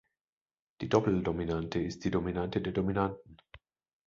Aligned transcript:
Die 0.81 0.89
Doppeldominante 0.89 1.77
ist 1.77 2.03
die 2.03 2.09
Dominante 2.09 2.59
der 2.59 2.73
Dominanten. 2.73 3.37